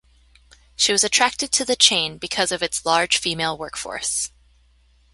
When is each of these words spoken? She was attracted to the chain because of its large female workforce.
She 0.75 0.91
was 0.91 1.03
attracted 1.03 1.51
to 1.51 1.63
the 1.63 1.75
chain 1.75 2.17
because 2.17 2.51
of 2.51 2.63
its 2.63 2.87
large 2.87 3.17
female 3.17 3.55
workforce. 3.55 4.31